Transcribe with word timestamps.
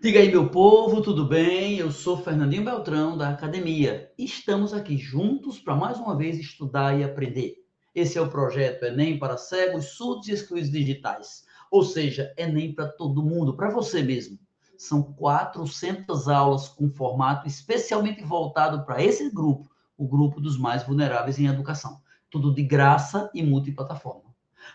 Diga 0.00 0.20
aí, 0.20 0.30
meu 0.30 0.48
povo, 0.48 1.02
tudo 1.02 1.24
bem? 1.24 1.78
Eu 1.78 1.90
sou 1.90 2.16
Fernandinho 2.16 2.64
Beltrão, 2.64 3.18
da 3.18 3.30
Academia. 3.30 4.12
Estamos 4.16 4.72
aqui 4.72 4.96
juntos 4.96 5.58
para 5.58 5.74
mais 5.74 5.98
uma 5.98 6.16
vez 6.16 6.38
estudar 6.38 6.96
e 6.96 7.02
aprender. 7.02 7.56
Esse 7.92 8.16
é 8.16 8.20
o 8.20 8.30
projeto 8.30 8.84
Enem 8.84 9.18
para 9.18 9.36
cegos, 9.36 9.96
surdos 9.96 10.28
e 10.28 10.32
excluídos 10.34 10.70
digitais. 10.70 11.44
Ou 11.68 11.82
seja, 11.82 12.32
Enem 12.38 12.72
para 12.72 12.86
todo 12.86 13.24
mundo, 13.24 13.56
para 13.56 13.70
você 13.70 14.00
mesmo. 14.00 14.38
São 14.76 15.02
400 15.02 16.28
aulas 16.28 16.68
com 16.68 16.88
formato 16.88 17.48
especialmente 17.48 18.22
voltado 18.22 18.86
para 18.86 19.02
esse 19.02 19.28
grupo, 19.28 19.68
o 19.96 20.06
grupo 20.06 20.40
dos 20.40 20.56
mais 20.56 20.84
vulneráveis 20.84 21.40
em 21.40 21.48
educação. 21.48 22.00
Tudo 22.30 22.54
de 22.54 22.62
graça 22.62 23.28
e 23.34 23.42
multiplataforma. 23.42 24.32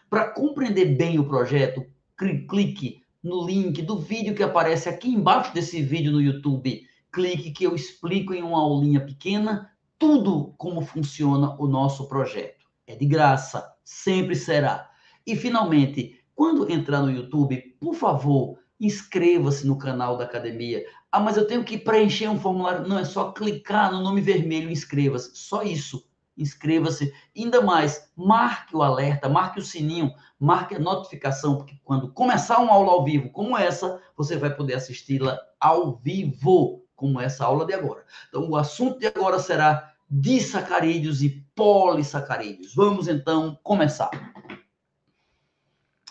Para 0.09 0.31
compreender 0.31 0.97
bem 0.97 1.17
o 1.17 1.29
projeto, 1.29 1.85
clique 2.17 3.02
no 3.23 3.45
link 3.45 3.81
do 3.81 3.97
vídeo 3.97 4.35
que 4.35 4.43
aparece 4.43 4.89
aqui 4.89 5.09
embaixo 5.09 5.53
desse 5.53 5.81
vídeo 5.81 6.11
no 6.11 6.21
YouTube. 6.21 6.85
Clique 7.11 7.51
que 7.51 7.63
eu 7.63 7.73
explico 7.73 8.33
em 8.33 8.43
uma 8.43 8.59
aulinha 8.59 8.99
pequena 8.99 9.71
tudo 9.97 10.53
como 10.57 10.81
funciona 10.81 11.55
o 11.57 11.65
nosso 11.65 12.09
projeto. 12.09 12.65
É 12.85 12.93
de 12.93 13.05
graça, 13.05 13.65
sempre 13.85 14.35
será. 14.35 14.89
E 15.25 15.33
finalmente, 15.33 16.19
quando 16.35 16.69
entrar 16.69 17.01
no 17.01 17.09
YouTube, 17.09 17.77
por 17.79 17.95
favor, 17.95 18.59
inscreva-se 18.77 19.65
no 19.65 19.77
canal 19.77 20.17
da 20.17 20.25
academia. 20.25 20.85
Ah, 21.09 21.21
mas 21.21 21.37
eu 21.37 21.47
tenho 21.47 21.63
que 21.63 21.77
preencher 21.77 22.27
um 22.27 22.37
formulário. 22.37 22.85
Não, 22.85 22.99
é 22.99 23.05
só 23.05 23.31
clicar 23.31 23.93
no 23.93 24.01
nome 24.01 24.19
vermelho 24.19 24.69
e 24.69 24.73
inscreva-se. 24.73 25.31
Só 25.33 25.63
isso 25.63 26.05
inscreva-se. 26.37 27.13
Ainda 27.35 27.61
mais, 27.61 28.09
marque 28.15 28.75
o 28.75 28.81
alerta, 28.81 29.29
marque 29.29 29.59
o 29.59 29.63
sininho, 29.63 30.13
marque 30.39 30.75
a 30.75 30.79
notificação, 30.79 31.57
porque 31.57 31.75
quando 31.83 32.11
começar 32.11 32.59
uma 32.59 32.73
aula 32.73 32.91
ao 32.91 33.03
vivo 33.03 33.29
como 33.29 33.57
essa, 33.57 34.01
você 34.15 34.37
vai 34.37 34.53
poder 34.53 34.75
assisti-la 34.75 35.39
ao 35.59 35.95
vivo, 35.97 36.83
como 36.95 37.19
essa 37.19 37.45
aula 37.45 37.65
de 37.65 37.73
agora. 37.73 38.05
Então, 38.29 38.49
o 38.49 38.55
assunto 38.55 38.99
de 38.99 39.07
agora 39.07 39.39
será 39.39 39.93
disacarídeos 40.09 41.21
e 41.21 41.43
polissacarídeos. 41.55 42.75
Vamos 42.75 43.07
então 43.07 43.57
começar. 43.63 44.11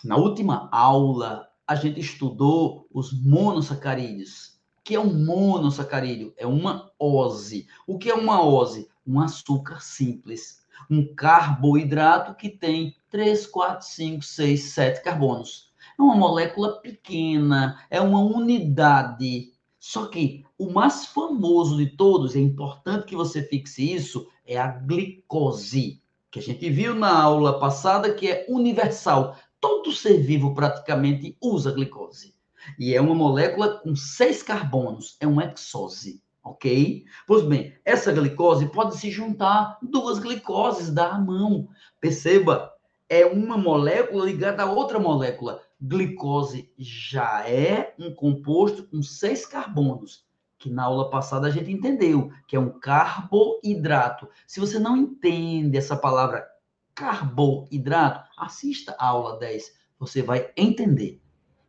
Na 0.05 0.17
última 0.17 0.69
aula, 0.73 1.48
a 1.67 1.75
gente 1.77 2.01
estudou 2.01 2.89
os 2.92 3.12
monossacarídeos. 3.12 4.59
O 4.79 4.83
que 4.83 4.97
é 4.97 5.01
um 5.01 5.25
monossacarídeo? 5.25 6.34
É 6.36 6.47
uma 6.47 6.91
ose. 6.98 7.69
O 7.86 7.97
que 7.98 8.11
é 8.11 8.14
uma 8.14 8.45
ose? 8.45 8.91
Um 9.06 9.20
açúcar 9.20 9.83
simples, 9.83 10.62
um 10.91 11.14
carboidrato 11.14 12.34
que 12.34 12.48
tem 12.48 12.97
3, 13.11 13.47
4, 13.47 13.86
5, 13.86 14.22
6, 14.22 14.62
7 14.62 15.03
carbonos. 15.03 15.72
É 15.98 16.03
uma 16.03 16.14
molécula 16.14 16.81
pequena, 16.81 17.84
é 17.91 18.00
uma 18.00 18.20
unidade. 18.20 19.53
Só 19.78 20.06
que 20.06 20.45
o 20.56 20.70
mais 20.70 21.06
famoso 21.06 21.77
de 21.77 21.97
todos, 21.97 22.36
é 22.36 22.39
importante 22.39 23.06
que 23.06 23.17
você 23.17 23.42
fixe 23.42 23.92
isso, 23.92 24.28
é 24.47 24.56
a 24.56 24.69
glicose, 24.69 26.00
que 26.30 26.39
a 26.39 26.42
gente 26.42 26.70
viu 26.70 26.95
na 26.95 27.23
aula 27.23 27.58
passada 27.58 28.14
que 28.14 28.28
é 28.28 28.47
universal. 28.48 29.36
Todo 29.61 29.92
ser 29.92 30.19
vivo 30.19 30.55
praticamente 30.55 31.36
usa 31.41 31.73
glicose. 31.73 32.34
E 32.78 32.95
é 32.95 33.00
uma 33.00 33.14
molécula 33.14 33.78
com 33.80 33.95
seis 33.97 34.42
carbonos, 34.42 35.17
é 35.20 35.27
uma 35.27 35.45
hexose 35.45 36.23
ok? 36.43 37.05
Pois 37.27 37.45
bem, 37.45 37.75
essa 37.85 38.12
glicose 38.12 38.67
pode 38.69 38.97
se 38.97 39.11
juntar 39.11 39.79
duas 39.83 40.19
glicoses 40.19 40.91
da 40.91 41.19
mão. 41.19 41.69
Perceba, 42.01 42.73
é 43.09 43.25
uma 43.25 43.57
molécula 43.57 44.25
ligada 44.25 44.63
a 44.63 44.70
outra 44.70 44.98
molécula. 44.98 45.61
Glicose 45.81 46.73
já 46.79 47.47
é 47.48 47.95
um 47.98 48.15
composto 48.15 48.85
com 48.85 49.03
seis 49.03 49.47
carbonos, 49.47 50.25
que 50.59 50.70
na 50.70 50.85
aula 50.85 51.11
passada 51.11 51.47
a 51.47 51.51
gente 51.51 51.70
entendeu, 51.70 52.31
que 52.47 52.57
é 52.57 52.61
um 52.61 52.79
carboidrato. 52.79 54.29
Se 54.47 54.61
você 54.61 54.79
não 54.79 54.97
entende 54.97 55.77
essa 55.77 55.97
palavra 55.97 56.47
carboidrato, 56.95 58.29
assista 58.39 58.95
a 58.98 59.08
aula 59.08 59.39
10, 59.39 59.73
você 59.98 60.23
vai 60.23 60.51
entender. 60.57 61.20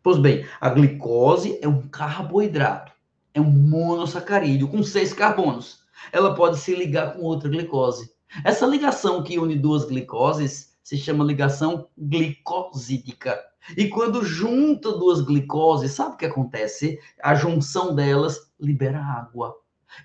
Pois 0.02 0.18
bem, 0.18 0.46
a 0.60 0.70
glicose 0.70 1.60
é 1.62 1.68
um 1.68 1.88
carboidrato 1.88 2.93
é 3.34 3.42
um 3.42 3.50
monossacarídeo 3.50 4.68
com 4.68 4.84
seis 4.84 5.14
carbonos. 5.14 5.80
Ela 6.12 6.36
pode 6.36 6.60
se 6.60 6.76
ligar 6.76 7.14
com 7.14 7.22
outra 7.22 7.50
glicose. 7.50 8.12
Essa 8.44 8.66
ligação 8.66 9.24
que 9.24 9.38
une 9.38 9.56
duas 9.56 9.86
glicoses 9.86 10.74
se 10.84 10.98
chama 10.98 11.24
ligação 11.24 11.88
glicosídica. 11.98 13.40
E 13.78 13.88
quando 13.88 14.24
junta 14.24 14.92
duas 14.92 15.22
glicoses, 15.22 15.92
sabe 15.92 16.16
o 16.16 16.18
que 16.18 16.26
acontece? 16.26 17.00
A 17.22 17.34
junção 17.34 17.96
delas 17.96 18.52
libera 18.60 19.00
água. 19.00 19.56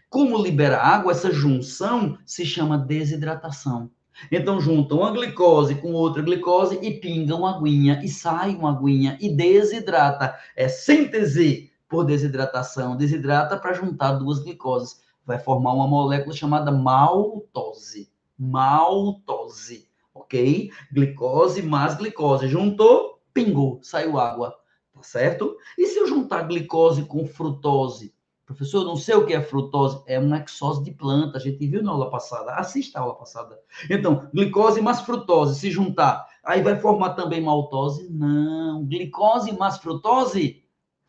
Como 0.09 0.41
libera 0.41 0.78
água, 0.78 1.12
essa 1.12 1.33
junção 1.33 2.19
se 2.25 2.45
chama 2.45 2.78
desidratação. 2.78 3.91
Então 4.31 4.60
juntam 4.60 4.99
uma 4.99 5.12
glicose 5.12 5.77
com 5.77 5.93
outra 5.93 6.22
glicose 6.22 6.78
e 6.83 6.95
pingam 6.95 7.39
uma 7.39 7.56
aguinha, 7.56 8.00
e 8.03 8.09
sai 8.09 8.55
uma 8.55 8.71
aguinha, 8.71 9.16
e 9.21 9.28
desidrata. 9.28 10.37
É 10.56 10.69
síntese 10.69 11.68
por 11.88 12.04
desidratação. 12.04 12.97
Desidrata 12.97 13.56
para 13.56 13.72
juntar 13.72 14.12
duas 14.12 14.41
glicoses. 14.41 15.00
Vai 15.25 15.38
formar 15.38 15.72
uma 15.72 15.87
molécula 15.87 16.34
chamada 16.34 16.71
maltose. 16.71 18.10
Maltose, 18.38 19.88
ok? 20.15 20.71
Glicose 20.93 21.62
mais 21.62 21.97
glicose. 21.97 22.47
Juntou, 22.47 23.21
pingou, 23.32 23.81
saiu 23.82 24.19
água. 24.19 24.54
Tá 24.94 25.03
certo? 25.03 25.56
E 25.77 25.87
se 25.87 25.98
eu 25.98 26.06
juntar 26.06 26.43
glicose 26.43 27.04
com 27.04 27.27
frutose? 27.27 28.15
Professor, 28.44 28.82
não 28.82 28.97
sei 28.97 29.15
o 29.15 29.27
que 29.27 29.34
é 29.34 29.43
frutose. 29.43 30.03
É 30.06 30.19
uma 30.19 30.43
exose 30.43 30.82
de 30.82 30.91
planta. 30.91 31.37
A 31.37 31.41
gente 31.41 31.66
viu 31.66 31.82
na 31.82 31.91
aula 31.91 32.10
passada. 32.10 32.54
Assista 32.54 32.98
a 32.98 33.03
aula 33.03 33.15
passada. 33.15 33.60
Então, 33.91 34.28
glicose 34.32 34.81
mais 34.81 35.03
frutose, 35.03 35.60
se 35.60 35.71
juntar, 35.71 36.27
aí 36.43 36.62
vai 36.62 36.81
formar 36.81 37.10
também 37.10 37.43
maltose? 37.43 38.09
Não. 38.10 38.87
Glicose 38.87 39.53
mais 39.53 39.77
frutose 39.77 40.65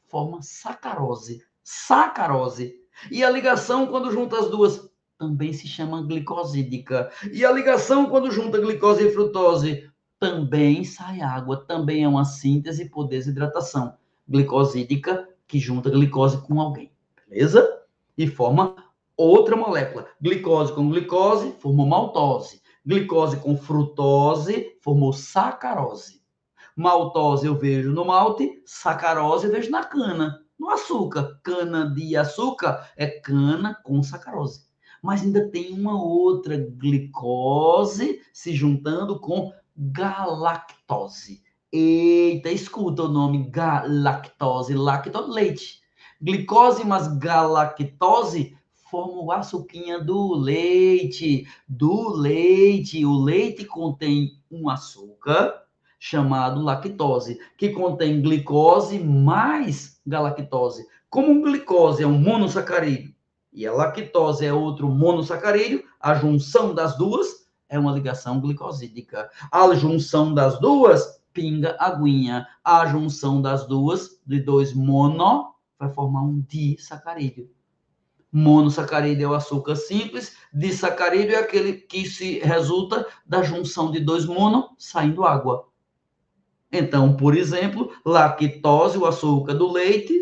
forma 0.10 0.42
sacarose. 0.42 1.44
Sacarose. 1.64 2.76
E 3.10 3.24
a 3.24 3.30
ligação, 3.30 3.88
quando 3.88 4.12
junta 4.12 4.38
as 4.40 4.50
duas, 4.50 4.90
também 5.18 5.54
se 5.54 5.68
chama 5.68 6.02
glicosídica. 6.04 7.12
E 7.32 7.46
a 7.46 7.52
ligação, 7.52 8.10
quando 8.10 8.32
junta 8.32 8.60
glicose 8.60 9.08
e 9.08 9.12
frutose, 9.12 9.90
também 10.20 10.84
sai 10.84 11.22
água. 11.22 11.64
Também 11.66 12.04
é 12.04 12.08
uma 12.08 12.26
síntese 12.26 12.90
por 12.90 13.08
desidratação. 13.08 13.94
Glicosídica, 14.28 15.28
que 15.48 15.60
junta 15.60 15.90
glicose 15.90 16.38
com 16.40 16.60
alguém. 16.60 16.92
Beleza? 17.28 17.82
E 18.18 18.28
forma 18.28 18.76
outra 19.16 19.56
molécula. 19.56 20.08
Glicose 20.22 20.74
com 20.74 20.90
glicose 20.90 21.54
formou 21.60 21.86
maltose. 21.86 22.62
Glicose 22.86 23.38
com 23.38 23.56
frutose 23.58 24.78
formou 24.82 25.14
sacarose. 25.14 26.19
Maltose 26.80 27.46
eu 27.46 27.58
vejo 27.58 27.92
no 27.92 28.06
malte, 28.06 28.64
sacarose 28.66 29.46
eu 29.46 29.52
vejo 29.52 29.70
na 29.70 29.84
cana, 29.84 30.40
no 30.58 30.70
açúcar. 30.70 31.38
Cana 31.44 31.94
de 31.94 32.16
açúcar 32.16 32.90
é 32.96 33.06
cana 33.06 33.78
com 33.84 34.02
sacarose. 34.02 34.62
Mas 35.04 35.22
ainda 35.22 35.50
tem 35.50 35.74
uma 35.74 36.02
outra 36.02 36.56
glicose 36.58 38.22
se 38.32 38.56
juntando 38.56 39.20
com 39.20 39.52
galactose. 39.76 41.44
Eita, 41.70 42.50
escuta 42.50 43.04
o 43.04 43.10
nome 43.10 43.50
galactose, 43.50 44.74
lactose, 44.74 45.30
leite. 45.30 45.82
Glicose 46.22 46.86
mais 46.86 47.10
galactose 47.18 48.58
formam 48.90 49.26
o 49.26 49.32
açuquinha 49.34 50.02
do 50.02 50.34
leite. 50.34 51.46
Do 51.68 52.10
leite, 52.10 53.06
o 53.06 53.22
leite 53.22 53.66
contém 53.66 54.40
um 54.50 54.70
açúcar 54.70 55.68
chamado 56.00 56.64
lactose, 56.64 57.40
que 57.58 57.70
contém 57.70 58.22
glicose 58.22 58.98
mais 58.98 60.00
galactose. 60.08 60.88
Como 61.10 61.42
glicose 61.42 62.02
é 62.02 62.08
um 62.08 62.18
monossacarídeo 62.18 63.14
e 63.52 63.68
a 63.68 63.74
lactose 63.74 64.46
é 64.46 64.54
outro 64.54 64.88
monossacarídeo, 64.88 65.84
a 66.00 66.16
junção 66.16 66.74
das 66.74 66.98
duas 66.98 67.48
é 67.68 67.78
uma 67.78 67.92
ligação 67.92 68.40
glicosídica. 68.40 69.30
A 69.52 69.74
junção 69.76 70.34
das 70.34 70.60
duas 70.60 71.22
pinga 71.32 71.76
aguinha. 71.80 72.48
A 72.64 72.86
junção 72.88 73.42
das 73.42 73.68
duas, 73.68 74.20
de 74.26 74.40
dois 74.40 74.74
mono, 74.74 75.54
vai 75.78 75.90
formar 75.90 76.24
um 76.24 76.42
disacarídeo. 76.42 77.50
Monossacarídeo 78.32 79.26
é 79.26 79.28
o 79.30 79.34
açúcar 79.34 79.76
simples, 79.76 80.36
disacarídeo 80.54 81.36
é 81.36 81.40
aquele 81.40 81.74
que 81.74 82.06
se 82.06 82.40
resulta 82.40 83.08
da 83.26 83.42
junção 83.42 83.90
de 83.92 84.00
dois 84.00 84.26
mono 84.26 84.70
saindo 84.78 85.24
água. 85.24 85.69
Então, 86.72 87.16
por 87.16 87.36
exemplo, 87.36 87.92
lactose, 88.06 88.98
o 88.98 89.06
açúcar 89.06 89.54
do 89.54 89.72
leite, 89.72 90.14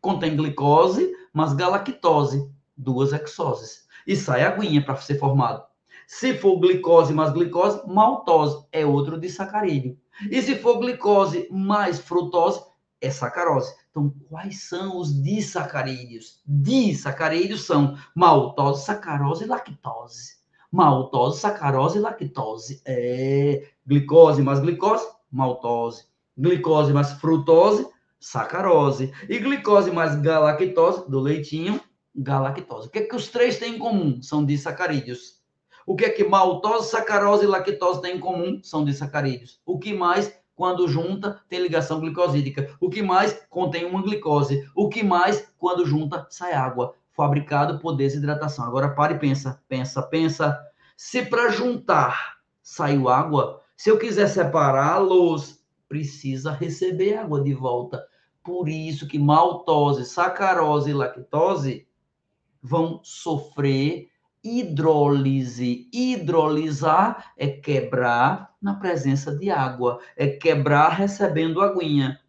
contém 0.00 0.36
glicose, 0.36 1.12
mas 1.32 1.52
galactose, 1.52 2.50
duas 2.76 3.12
hexoses. 3.12 3.86
E 4.06 4.16
sai 4.16 4.42
aguinha 4.42 4.84
para 4.84 4.96
ser 4.96 5.18
formado. 5.18 5.64
Se 6.06 6.34
for 6.34 6.58
glicose 6.60 7.12
mais 7.12 7.32
glicose, 7.32 7.82
maltose 7.86 8.64
é 8.70 8.86
outro 8.86 9.18
disacarídeo. 9.18 9.98
E 10.30 10.40
se 10.40 10.56
for 10.56 10.78
glicose 10.78 11.48
mais 11.50 11.98
frutose, 11.98 12.62
é 13.00 13.10
sacarose. 13.10 13.74
Então, 13.90 14.12
quais 14.28 14.62
são 14.62 14.98
os 14.98 15.22
disacarídeos? 15.22 16.40
Disacarídeos 16.46 17.64
são 17.64 17.96
maltose, 18.14 18.84
sacarose 18.84 19.44
e 19.44 19.46
lactose. 19.46 20.36
Maltose, 20.70 21.40
sacarose 21.40 21.98
e 21.98 22.00
lactose. 22.00 22.80
É 22.84 23.68
glicose 23.86 24.42
mais 24.42 24.60
glicose, 24.60 25.04
maltose. 25.36 26.06
Glicose 26.36 26.92
mais 26.92 27.12
frutose, 27.12 27.86
sacarose. 28.18 29.12
E 29.28 29.38
glicose 29.38 29.90
mais 29.90 30.16
galactose, 30.16 31.08
do 31.08 31.20
leitinho, 31.20 31.80
galactose. 32.14 32.88
O 32.88 32.90
que 32.90 33.00
é 33.00 33.02
que 33.02 33.14
os 33.14 33.28
três 33.28 33.58
têm 33.58 33.76
em 33.76 33.78
comum? 33.78 34.20
São 34.22 34.44
disacarídeos. 34.44 35.36
O 35.86 35.94
que 35.94 36.06
é 36.06 36.10
que 36.10 36.24
maltose, 36.24 36.90
sacarose 36.90 37.44
e 37.44 37.46
lactose 37.46 38.00
têm 38.00 38.16
em 38.16 38.20
comum? 38.20 38.60
São 38.62 38.84
disacarídeos. 38.84 39.60
O 39.64 39.78
que 39.78 39.92
mais? 39.92 40.34
Quando 40.54 40.88
junta, 40.88 41.42
tem 41.50 41.60
ligação 41.60 42.00
glicosídica. 42.00 42.74
O 42.80 42.88
que 42.88 43.02
mais? 43.02 43.46
Contém 43.50 43.84
uma 43.84 44.02
glicose. 44.02 44.66
O 44.74 44.88
que 44.88 45.02
mais? 45.02 45.46
Quando 45.58 45.84
junta, 45.84 46.26
sai 46.30 46.54
água. 46.54 46.94
Fabricado 47.12 47.78
por 47.78 47.94
desidratação. 47.94 48.64
Agora 48.64 48.94
pare 48.94 49.14
e 49.14 49.18
pensa, 49.18 49.62
pensa, 49.68 50.02
pensa. 50.02 50.58
Se 50.96 51.22
para 51.22 51.50
juntar 51.50 52.38
saiu 52.62 53.08
água, 53.08 53.62
se 53.76 53.90
eu 53.90 53.98
quiser 53.98 54.28
separá-los, 54.28 55.60
precisa 55.88 56.50
receber 56.50 57.18
água 57.18 57.40
de 57.42 57.54
volta. 57.54 58.04
Por 58.42 58.68
isso 58.68 59.06
que 59.06 59.18
maltose, 59.18 60.04
sacarose 60.04 60.90
e 60.90 60.94
lactose 60.94 61.86
vão 62.62 63.00
sofrer 63.02 64.08
hidrólise. 64.42 65.88
Hidrolisar 65.92 67.32
é 67.36 67.48
quebrar 67.48 68.54
na 68.62 68.74
presença 68.74 69.36
de 69.36 69.50
água, 69.50 69.98
é 70.16 70.28
quebrar 70.28 70.90
recebendo 70.90 71.60
aguinha. 71.60 72.20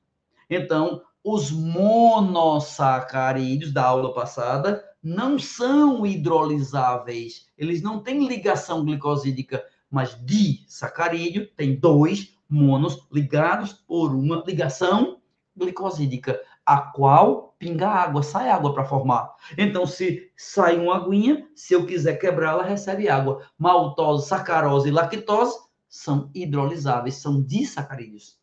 Então, 0.50 1.04
os 1.24 1.52
monossacarídeos 1.52 3.72
da 3.72 3.86
aula 3.86 4.12
passada 4.14 4.84
não 5.04 5.38
são 5.38 6.06
hidrolisáveis, 6.06 7.48
eles 7.58 7.82
não 7.82 8.00
têm 8.00 8.28
ligação 8.28 8.84
glicosídica, 8.84 9.64
mas 9.90 10.18
disacarídeo 10.26 11.48
tem 11.56 11.80
dois 11.80 12.36
monos 12.50 13.08
ligados 13.12 13.74
por 13.74 14.14
uma 14.14 14.44
ligação 14.46 15.20
glicosídica 15.56 16.40
a 16.68 16.82
qual 16.82 17.56
pinga 17.58 17.88
água, 17.88 18.22
sai 18.22 18.50
água 18.50 18.74
para 18.74 18.84
formar. 18.84 19.34
Então, 19.58 19.86
se 19.86 20.30
sai 20.36 20.78
uma 20.78 20.98
aguinha, 20.98 21.48
se 21.56 21.74
eu 21.74 21.86
quiser 21.86 22.18
quebrá-la, 22.18 22.64
recebe 22.64 23.08
água. 23.08 23.42
Maltose, 23.58 24.28
sacarose 24.28 24.90
e 24.90 24.92
lactose 24.92 25.58
são 25.88 26.30
hidrolisáveis, 26.36 27.16
são 27.16 27.42
disacarídeos. 27.42 28.38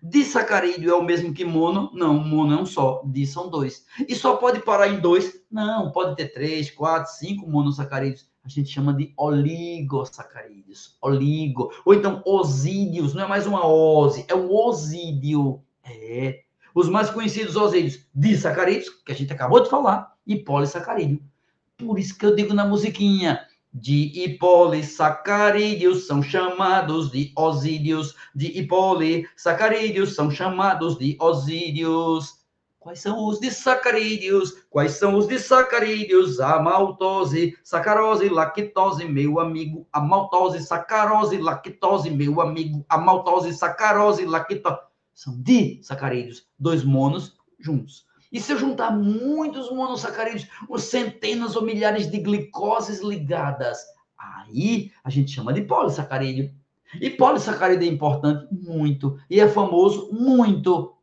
Disacarídeo 0.00 0.90
é 0.90 0.94
o 0.94 1.02
mesmo 1.02 1.34
que 1.34 1.44
mono? 1.44 1.90
Não, 1.92 2.14
mono 2.14 2.54
é 2.54 2.60
um 2.60 2.66
só, 2.66 3.02
di 3.04 3.26
são 3.26 3.50
dois. 3.50 3.86
E 4.08 4.14
só 4.14 4.36
pode 4.36 4.60
parar 4.60 4.88
em 4.88 5.00
dois? 5.00 5.42
Não, 5.50 5.90
pode 5.90 6.14
ter 6.14 6.28
três, 6.28 6.70
quatro, 6.70 7.10
cinco 7.12 7.48
monossacarídeos. 7.48 8.28
A 8.44 8.48
gente 8.48 8.70
chama 8.70 8.92
de 8.92 9.12
oligosacarídeos, 9.16 10.98
oligo. 11.00 11.72
Ou 11.84 11.94
então 11.94 12.22
osídeos, 12.26 13.14
não 13.14 13.24
é 13.24 13.26
mais 13.26 13.46
uma 13.46 13.66
ose, 13.66 14.26
é 14.28 14.34
um 14.34 14.54
osídio. 14.54 15.62
É, 15.82 16.42
os 16.74 16.88
mais 16.88 17.08
conhecidos 17.08 17.56
osídeos 17.56 18.00
disacarídeos, 18.14 18.90
que 19.04 19.12
a 19.12 19.14
gente 19.14 19.32
acabou 19.32 19.62
de 19.62 19.70
falar, 19.70 20.14
e 20.26 20.36
polissacarídeo. 20.36 21.22
Por 21.78 21.98
isso 21.98 22.18
que 22.18 22.26
eu 22.26 22.34
digo 22.34 22.52
na 22.52 22.66
musiquinha, 22.66 23.40
de 23.72 24.36
polissacarídeos 24.38 26.06
são 26.06 26.22
chamados 26.22 27.10
de 27.10 27.32
osídeos, 27.36 28.14
de 28.34 28.62
polissacarídeos 28.64 30.14
são 30.14 30.30
chamados 30.30 30.96
de 30.96 31.16
osídeos. 31.20 32.43
Quais 32.84 33.00
são 33.00 33.26
os 33.26 33.40
disacarídeos? 33.40 34.66
Quais 34.68 34.92
são 34.92 35.16
os 35.16 35.26
disacarídeos? 35.26 36.38
A 36.38 36.60
maltose, 36.60 37.56
sacarose, 37.64 38.28
lactose, 38.28 39.06
meu 39.06 39.40
amigo. 39.40 39.88
A 39.90 40.00
maltose, 40.00 40.62
sacarose, 40.62 41.38
lactose, 41.38 42.10
meu 42.10 42.42
amigo. 42.42 42.84
A 42.86 42.98
maltose, 42.98 43.54
sacarose, 43.54 44.26
lactose 44.26 44.80
são 45.14 45.40
disacarídeos, 45.40 46.46
dois 46.58 46.84
monos 46.84 47.38
juntos. 47.58 48.04
E 48.30 48.38
se 48.38 48.52
eu 48.52 48.58
juntar 48.58 48.90
muitos 48.90 49.70
monossacarídeos, 49.70 50.46
ou 50.68 50.78
centenas 50.78 51.56
ou 51.56 51.62
milhares 51.62 52.10
de 52.10 52.18
glicoses 52.18 53.00
ligadas, 53.00 53.78
aí 54.18 54.92
a 55.02 55.08
gente 55.08 55.30
chama 55.30 55.54
de 55.54 55.62
polissacarídeo. 55.62 56.52
E 57.00 57.08
polissacarídeo 57.08 57.88
é 57.88 57.90
importante 57.90 58.46
muito, 58.52 59.18
e 59.30 59.40
é 59.40 59.48
famoso 59.48 60.12
muito 60.12 60.93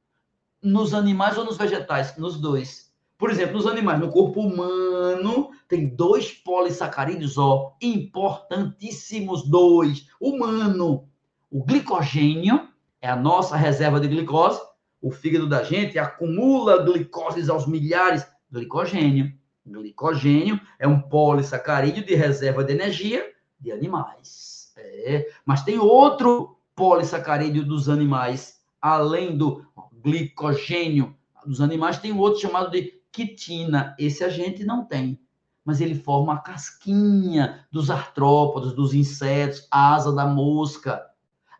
nos 0.62 0.94
animais 0.94 1.38
ou 1.38 1.46
nos 1.46 1.58
vegetais, 1.58 2.16
nos 2.18 2.40
dois. 2.40 2.92
Por 3.18 3.30
exemplo, 3.30 3.58
nos 3.58 3.68
animais, 3.68 4.00
no 4.00 4.10
corpo 4.10 4.42
humano, 4.42 5.52
tem 5.68 5.88
dois 5.88 6.31
polissacarídeos, 6.31 7.38
ó, 7.38 7.75
importantíssimos 7.81 9.48
dois. 9.48 10.08
Humano, 10.19 11.08
o 11.52 11.63
glicogênio 11.63 12.68
é 13.00 13.10
a 13.10 13.16
nossa 13.16 13.56
reserva 13.56 14.00
de 14.00 14.08
glicose. 14.08 14.60
O 15.02 15.12
fígado 15.12 15.48
da 15.48 15.63
gente 15.63 16.00
acumula 16.00 16.84
glicoses 16.84 17.50
aos 17.50 17.68
milhares. 17.68 18.25
Glicogênio. 18.52 19.31
Glicogênio 19.66 20.60
é 20.80 20.88
um 20.88 21.00
polissacarídeo 21.00 22.06
de 22.06 22.16
reserva 22.16 22.63
de 22.63 22.74
energia 22.74 23.24
de 23.60 23.72
animais. 23.72 24.74
É. 24.78 25.28
Mas 25.46 25.63
tem 25.63 25.78
outro 25.78 26.58
polissacarídeo 26.75 27.63
dos 27.63 27.88
animais, 27.88 28.62
além 28.81 29.38
do 29.38 29.63
glicogênio 30.01 31.15
dos 31.45 31.62
animais, 31.62 32.00
tem 32.00 32.18
outro 32.18 32.42
chamado 32.42 32.71
de 32.71 33.01
quitina. 33.12 33.95
Esse 34.00 34.24
a 34.24 34.30
gente 34.30 34.63
não 34.63 34.86
tem 34.86 35.19
mas 35.63 35.80
ele 35.80 35.94
forma 35.94 36.33
a 36.33 36.39
casquinha 36.39 37.68
dos 37.71 37.92
artrópodes, 37.92 38.74
dos 38.74 38.95
insetos, 38.95 39.68
a 39.69 39.94
asa 39.94 40.12
da 40.12 40.25
mosca 40.25 41.00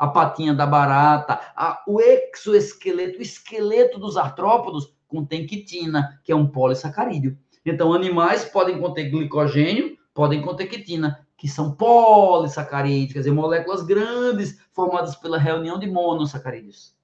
a 0.02 0.08
patinha 0.08 0.52
da 0.52 0.66
barata, 0.66 1.40
a, 1.56 1.84
o 1.88 2.02
exoesqueleto, 2.02 3.20
o 3.20 3.22
esqueleto 3.22 4.00
dos 4.00 4.18
artrópodos 4.18 4.92
contém 5.08 5.46
quitina, 5.46 6.20
que 6.24 6.32
é 6.32 6.36
um 6.36 6.48
polissacarídeo. 6.48 7.38
Então, 7.64 7.94
animais 7.94 8.44
podem 8.46 8.80
conter 8.80 9.12
glicogênio, 9.12 9.96
podem 10.12 10.42
conter 10.42 10.66
quitina, 10.66 11.24
que 11.38 11.48
são 11.48 11.76
polissacarídeos, 11.76 13.14
quer 13.14 13.20
dizer, 13.20 13.32
moléculas 13.32 13.84
grandes 13.84 14.60
formadas 14.72 15.16
pela 15.16 15.38
reunião 15.38 15.78
de 15.78 15.86
monossacarídeos. 15.86 16.96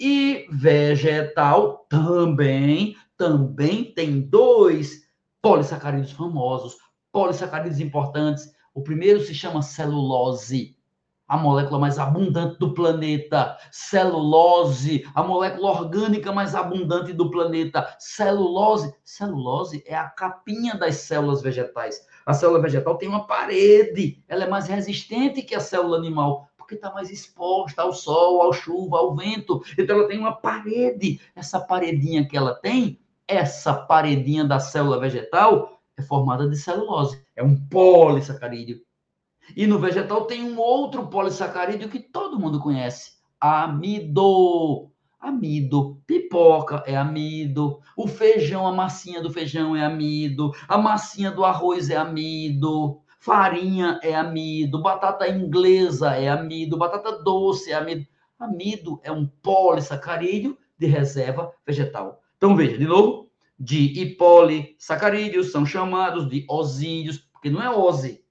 E 0.00 0.46
vegetal 0.50 1.86
também, 1.90 2.96
também 3.18 3.92
tem 3.92 4.22
dois 4.22 5.02
polissacarídeos 5.42 6.12
famosos, 6.12 6.78
polissacarídeos 7.12 7.80
importantes. 7.80 8.50
O 8.72 8.82
primeiro 8.82 9.20
se 9.20 9.34
chama 9.34 9.60
celulose, 9.60 10.74
a 11.30 11.36
molécula 11.36 11.78
mais 11.78 11.96
abundante 11.96 12.58
do 12.58 12.74
planeta. 12.74 13.56
Celulose, 13.70 15.06
a 15.14 15.22
molécula 15.22 15.70
orgânica 15.70 16.32
mais 16.32 16.56
abundante 16.56 17.12
do 17.12 17.30
planeta. 17.30 17.94
Celulose, 18.00 18.92
celulose 19.04 19.84
é 19.86 19.94
a 19.94 20.08
capinha 20.08 20.74
das 20.76 20.96
células 20.96 21.40
vegetais. 21.40 22.04
A 22.26 22.34
célula 22.34 22.60
vegetal 22.60 22.96
tem 22.96 23.08
uma 23.08 23.28
parede, 23.28 24.24
ela 24.26 24.44
é 24.44 24.48
mais 24.48 24.66
resistente 24.66 25.42
que 25.42 25.54
a 25.54 25.60
célula 25.60 25.98
animal, 25.98 26.48
porque 26.70 26.76
está 26.76 26.92
mais 26.92 27.10
exposta 27.10 27.82
ao 27.82 27.92
sol, 27.92 28.48
à 28.48 28.52
chuva, 28.52 28.98
ao 28.98 29.16
vento. 29.16 29.60
Então 29.76 29.98
ela 29.98 30.06
tem 30.06 30.18
uma 30.18 30.36
parede. 30.36 31.20
Essa 31.34 31.58
paredinha 31.58 32.26
que 32.26 32.36
ela 32.36 32.54
tem, 32.54 33.00
essa 33.26 33.74
paredinha 33.74 34.44
da 34.44 34.60
célula 34.60 35.00
vegetal 35.00 35.80
é 35.96 36.02
formada 36.02 36.48
de 36.48 36.56
celulose. 36.56 37.20
É 37.34 37.42
um 37.42 37.56
polissacarídeo. 37.68 38.80
E 39.56 39.66
no 39.66 39.80
vegetal 39.80 40.26
tem 40.26 40.44
um 40.44 40.60
outro 40.60 41.08
polissacarídeo 41.08 41.88
que 41.88 41.98
todo 41.98 42.38
mundo 42.38 42.60
conhece: 42.60 43.14
amido. 43.40 44.86
Amido, 45.18 46.00
pipoca 46.06 46.82
é 46.86 46.96
amido, 46.96 47.78
o 47.94 48.08
feijão, 48.08 48.66
a 48.66 48.72
massinha 48.72 49.20
do 49.20 49.30
feijão 49.30 49.76
é 49.76 49.84
amido, 49.84 50.50
a 50.66 50.78
massinha 50.78 51.30
do 51.30 51.44
arroz 51.44 51.90
é 51.90 51.96
amido, 51.96 53.02
farinha 53.20 54.00
é 54.02 54.14
amido, 54.14 54.82
batata 54.82 55.28
inglesa 55.28 56.16
é 56.16 56.28
amido, 56.28 56.76
batata 56.76 57.22
doce 57.22 57.70
é 57.70 57.74
amido. 57.74 58.06
Amido 58.38 58.98
é 59.04 59.12
um 59.12 59.26
polissacarídeo 59.26 60.56
de 60.78 60.86
reserva 60.86 61.52
vegetal. 61.66 62.22
Então 62.38 62.56
veja, 62.56 62.78
de 62.78 62.86
novo, 62.86 63.30
de 63.58 64.16
polissacarídeos 64.18 65.52
são 65.52 65.66
chamados 65.66 66.28
de 66.28 66.46
osídeos, 66.48 67.18
porque 67.18 67.50
não 67.50 67.62
é 67.62 67.70
ose, 67.70 68.24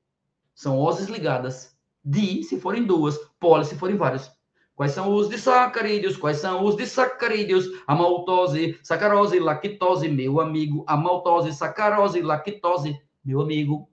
são 0.55 0.79
oses 0.79 1.07
ligadas. 1.07 1.77
Di, 2.03 2.43
se 2.43 2.59
forem 2.59 2.85
duas. 2.85 3.17
Poli, 3.39 3.65
se 3.65 3.75
forem 3.75 3.95
várias. 3.95 4.31
Quais 4.75 4.93
são 4.93 5.13
os 5.13 5.29
disacarídeos? 5.29 6.17
Quais 6.17 6.37
são 6.37 6.63
os 6.65 6.75
disacarídeos? 6.75 7.65
A 7.85 7.93
maltose, 7.93 8.79
sacarose, 8.81 9.39
lactose, 9.39 10.09
meu 10.09 10.39
amigo. 10.39 10.83
A 10.87 10.97
maltose, 10.97 11.53
sacarose, 11.53 12.21
lactose, 12.21 12.97
meu 13.23 13.41
amigo. 13.41 13.88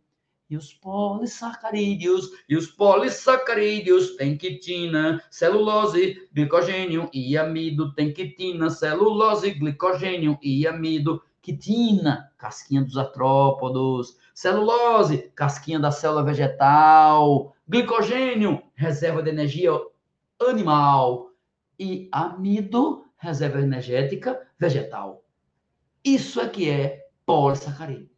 E 0.49 0.57
os 0.57 0.73
polissacarídeos, 0.73 2.31
e 2.49 2.57
os 2.57 2.69
polissacarídeos 2.69 4.15
têm 4.15 4.39
quitina, 4.39 5.21
celulose, 5.29 6.29
glicogênio 6.33 7.11
e 7.13 7.37
amido, 7.37 7.93
tem 7.95 8.13
quitina, 8.13 8.71
celulose, 8.71 9.51
glicogênio 9.51 10.39
e 10.41 10.65
amido, 10.65 11.21
quitina, 11.43 12.33
casquinha 12.39 12.83
dos 12.83 12.97
artrópodos, 12.97 14.17
celulose, 14.33 15.33
casquinha 15.35 15.81
da 15.81 15.91
célula 15.91 16.23
vegetal, 16.23 17.57
glicogênio, 17.69 18.63
reserva 18.75 19.23
de 19.25 19.31
energia 19.31 19.73
animal 20.49 21.33
e 21.77 22.09
amido, 22.13 23.05
reserva 23.17 23.61
energética 23.61 24.41
vegetal. 24.57 25.25
Isso 26.05 26.41
é 26.41 26.49
que 26.49 26.71
é 26.71 27.09
polissacarídeo. 27.25 28.11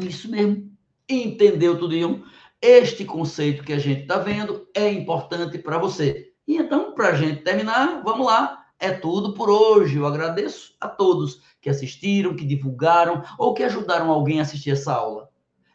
Isso 0.00 0.28
mesmo. 0.28 0.71
Entendeu 1.12 1.78
tudo 1.78 1.94
isso? 1.94 2.22
Este 2.60 3.04
conceito 3.04 3.62
que 3.62 3.72
a 3.72 3.78
gente 3.78 4.02
está 4.02 4.18
vendo 4.18 4.66
é 4.74 4.90
importante 4.90 5.58
para 5.58 5.76
você. 5.76 6.32
E 6.48 6.56
então, 6.56 6.94
para 6.94 7.08
a 7.08 7.14
gente 7.14 7.42
terminar, 7.42 8.02
vamos 8.02 8.26
lá. 8.26 8.64
É 8.78 8.90
tudo 8.90 9.34
por 9.34 9.50
hoje. 9.50 9.96
Eu 9.96 10.06
agradeço 10.06 10.74
a 10.80 10.88
todos 10.88 11.42
que 11.60 11.68
assistiram, 11.68 12.34
que 12.34 12.46
divulgaram 12.46 13.22
ou 13.38 13.52
que 13.52 13.62
ajudaram 13.62 14.10
alguém 14.10 14.38
a 14.38 14.42
assistir 14.42 14.70
essa 14.70 14.94
aula. 14.94 15.28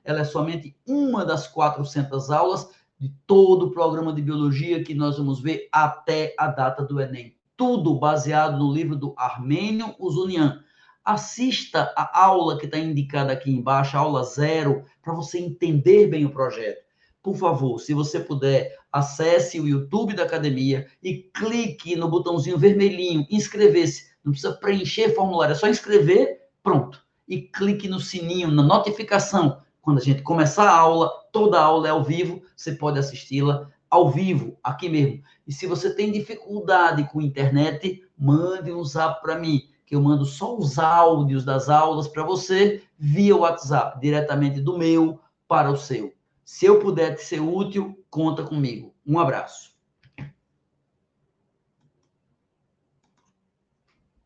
Ela 0.03 0.21
é 0.21 0.23
somente 0.23 0.75
uma 0.87 1.23
das 1.23 1.47
400 1.47 2.31
aulas 2.31 2.69
de 2.99 3.13
todo 3.27 3.67
o 3.67 3.71
programa 3.71 4.11
de 4.11 4.21
biologia 4.21 4.83
que 4.83 4.95
nós 4.95 5.17
vamos 5.17 5.39
ver 5.39 5.69
até 5.71 6.33
a 6.37 6.47
data 6.47 6.83
do 6.83 6.99
Enem. 6.99 7.37
Tudo 7.55 7.99
baseado 7.99 8.57
no 8.57 8.73
livro 8.73 8.95
do 8.95 9.13
Armênio 9.15 9.93
Uzunian. 9.99 10.63
Assista 11.07 11.93
a 11.95 12.19
aula 12.21 12.57
que 12.59 12.65
está 12.65 12.77
indicada 12.77 13.31
aqui 13.31 13.49
embaixo, 13.49 13.95
aula 13.95 14.25
zero, 14.25 14.83
para 15.01 15.13
você 15.13 15.39
entender 15.39 16.07
bem 16.07 16.25
o 16.25 16.33
projeto. 16.33 16.83
Por 17.23 17.37
favor, 17.37 17.79
se 17.79 17.93
você 17.93 18.19
puder, 18.19 18.75
acesse 18.91 19.57
o 19.57 19.65
YouTube 19.65 20.13
da 20.13 20.23
academia 20.23 20.85
e 21.01 21.29
clique 21.33 21.95
no 21.95 22.09
botãozinho 22.09 22.57
vermelhinho, 22.57 23.25
inscrever-se. 23.31 24.11
Não 24.21 24.33
precisa 24.33 24.53
preencher 24.55 25.15
formulário, 25.15 25.53
é 25.53 25.55
só 25.55 25.69
inscrever, 25.69 26.41
pronto. 26.61 27.01
E 27.25 27.41
clique 27.41 27.87
no 27.87 28.01
sininho, 28.01 28.51
na 28.51 28.61
notificação 28.61 29.61
quando 29.87 29.99
a 29.99 30.03
gente 30.03 30.21
começar 30.21 30.69
a 30.69 30.77
aula, 30.77 31.09
toda 31.31 31.57
a 31.57 31.63
aula 31.63 31.87
é 31.87 31.91
ao 31.91 32.03
vivo, 32.03 32.41
você 32.53 32.73
pode 32.73 32.99
assisti-la 32.99 33.69
ao 33.89 34.11
vivo, 34.11 34.57
aqui 34.61 34.89
mesmo. 34.89 35.23
E 35.47 35.53
se 35.53 35.65
você 35.65 35.95
tem 35.95 36.11
dificuldade 36.11 37.09
com 37.09 37.21
internet, 37.21 38.03
mande 38.17 38.73
um 38.73 38.83
zap 38.83 39.21
para 39.21 39.39
mim, 39.39 39.61
que 39.87 39.95
eu 39.95 40.01
mando 40.01 40.25
só 40.25 40.57
os 40.57 40.77
áudios 40.77 41.45
das 41.45 41.69
aulas 41.69 42.09
para 42.09 42.21
você 42.21 42.83
via 42.99 43.37
WhatsApp, 43.37 43.97
diretamente 44.01 44.59
do 44.59 44.77
meu 44.77 45.17
para 45.47 45.71
o 45.71 45.77
seu. 45.77 46.13
Se 46.43 46.65
eu 46.65 46.79
puder 46.79 47.15
te 47.15 47.23
ser 47.23 47.39
útil, 47.39 47.97
conta 48.09 48.43
comigo. 48.43 48.93
Um 49.05 49.17
abraço. 49.17 49.76